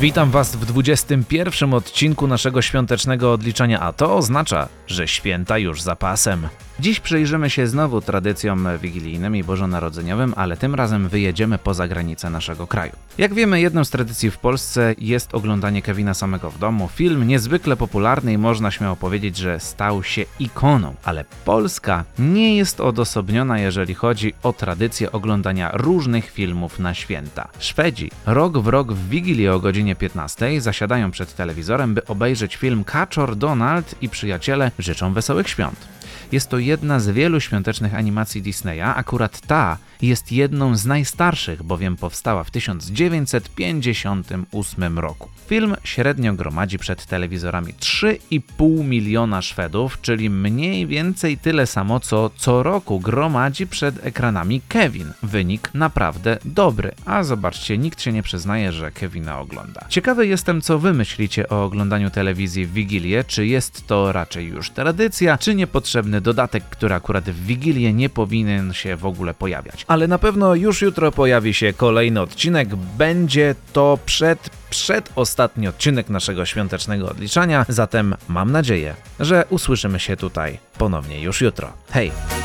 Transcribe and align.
Witam 0.00 0.30
Was 0.30 0.56
w 0.56 0.66
21 0.66 1.74
odcinku 1.74 2.26
naszego 2.26 2.62
świątecznego 2.62 3.32
odliczania, 3.32 3.80
a 3.80 3.92
to 3.92 4.16
oznacza, 4.16 4.68
że 4.86 5.08
święta 5.08 5.58
już 5.58 5.82
za 5.82 5.96
pasem. 5.96 6.48
Dziś 6.80 7.00
przyjrzymy 7.00 7.50
się 7.50 7.66
znowu 7.66 8.00
tradycjom 8.00 8.68
wigilijnym 8.82 9.36
i 9.36 9.44
bożonarodzeniowym, 9.44 10.34
ale 10.36 10.56
tym 10.56 10.74
razem 10.74 11.08
wyjedziemy 11.08 11.58
poza 11.58 11.88
granice 11.88 12.30
naszego 12.30 12.66
kraju. 12.66 12.92
Jak 13.18 13.34
wiemy, 13.34 13.60
jedną 13.60 13.84
z 13.84 13.90
tradycji 13.90 14.30
w 14.30 14.38
Polsce 14.38 14.94
jest 14.98 15.34
oglądanie 15.34 15.82
Kevina 15.82 16.14
samego 16.14 16.50
w 16.50 16.58
domu. 16.58 16.88
Film 16.88 17.28
niezwykle 17.28 17.76
popularny 17.76 18.32
i 18.32 18.38
można 18.38 18.70
śmiało 18.70 18.96
powiedzieć, 18.96 19.36
że 19.36 19.60
stał 19.60 20.02
się 20.02 20.24
ikoną. 20.38 20.94
Ale 21.04 21.24
Polska 21.44 22.04
nie 22.18 22.56
jest 22.56 22.80
odosobniona, 22.80 23.58
jeżeli 23.58 23.94
chodzi 23.94 24.34
o 24.42 24.52
tradycję 24.52 25.12
oglądania 25.12 25.70
różnych 25.72 26.30
filmów 26.30 26.78
na 26.78 26.94
święta. 26.94 27.48
Szwedzi 27.58 28.10
rok 28.26 28.58
w 28.58 28.68
rok 28.68 28.92
w 28.92 29.08
Wigilię 29.08 29.54
o 29.54 29.60
godzinie 29.60 29.96
15 29.96 30.60
zasiadają 30.60 31.10
przed 31.10 31.36
telewizorem, 31.36 31.94
by 31.94 32.06
obejrzeć 32.06 32.56
film 32.56 32.84
Kaczor, 32.84 33.36
Donald 33.36 33.94
i 34.00 34.08
przyjaciele 34.08 34.70
życzą 34.78 35.12
wesołych 35.12 35.48
świąt. 35.48 35.99
Jest 36.32 36.48
to 36.48 36.58
jedna 36.58 37.00
z 37.00 37.08
wielu 37.08 37.40
świątecznych 37.40 37.94
animacji 37.94 38.42
Disneya, 38.42 38.92
akurat 38.96 39.40
ta 39.40 39.78
jest 40.02 40.32
jedną 40.32 40.76
z 40.76 40.86
najstarszych, 40.86 41.62
bowiem 41.62 41.96
powstała 41.96 42.44
w 42.44 42.50
1958 42.50 44.98
roku. 44.98 45.28
Film 45.48 45.76
średnio 45.84 46.32
gromadzi 46.32 46.78
przed 46.78 47.06
telewizorami 47.06 47.74
3,5 47.74 48.84
miliona 48.84 49.42
Szwedów, 49.42 50.00
czyli 50.00 50.30
mniej 50.30 50.86
więcej 50.86 51.38
tyle 51.38 51.66
samo, 51.66 52.00
co 52.00 52.30
co 52.36 52.62
roku 52.62 53.00
gromadzi 53.00 53.66
przed 53.66 54.06
ekranami 54.06 54.60
Kevin. 54.68 55.12
Wynik 55.22 55.70
naprawdę 55.74 56.38
dobry, 56.44 56.92
a 57.04 57.22
zobaczcie, 57.22 57.78
nikt 57.78 58.02
się 58.02 58.12
nie 58.12 58.22
przyznaje, 58.22 58.72
że 58.72 58.90
Kevina 58.90 59.40
ogląda. 59.40 59.86
Ciekawy 59.88 60.26
jestem, 60.26 60.60
co 60.60 60.78
wy 60.78 60.92
myślicie 60.92 61.48
o 61.48 61.64
oglądaniu 61.64 62.10
telewizji 62.10 62.66
w 62.66 62.72
Wigilię, 62.72 63.24
czy 63.24 63.46
jest 63.46 63.86
to 63.86 64.12
raczej 64.12 64.46
już 64.46 64.70
tradycja, 64.70 65.38
czy 65.38 65.54
niepotrzebny 66.00 66.20
dodatek, 66.20 66.64
który 66.64 66.94
akurat 66.94 67.24
w 67.24 67.46
Wigilię 67.46 67.92
nie 67.92 68.08
powinien 68.08 68.72
się 68.72 68.96
w 68.96 69.06
ogóle 69.06 69.34
pojawiać. 69.34 69.84
Ale 69.88 70.08
na 70.08 70.18
pewno 70.18 70.54
już 70.54 70.82
jutro 70.82 71.12
pojawi 71.12 71.54
się 71.54 71.72
kolejny 71.72 72.20
odcinek, 72.20 72.76
będzie 72.76 73.54
to 73.72 73.98
przed 74.06 74.50
przedostatni 74.70 75.68
odcinek 75.68 76.08
naszego 76.08 76.46
świątecznego 76.46 77.10
odliczania, 77.10 77.66
zatem 77.68 78.14
mam 78.28 78.52
nadzieję, 78.52 78.94
że 79.20 79.44
usłyszymy 79.50 80.00
się 80.00 80.16
tutaj 80.16 80.58
ponownie 80.78 81.22
już 81.22 81.40
jutro. 81.40 81.72
Hej! 81.90 82.39